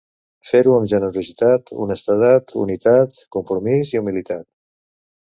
[0.51, 4.49] Fem-ho amb generositat, honestedat, unitat, compromís i humilitat.